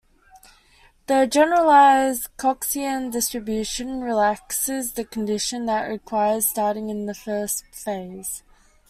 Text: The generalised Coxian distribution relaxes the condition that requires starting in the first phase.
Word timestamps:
The 1.05 1.27
generalised 1.27 2.29
Coxian 2.35 3.11
distribution 3.11 4.01
relaxes 4.01 4.93
the 4.93 5.05
condition 5.05 5.67
that 5.67 5.83
requires 5.85 6.47
starting 6.47 6.89
in 6.89 7.05
the 7.05 7.13
first 7.13 7.63
phase. 7.71 8.41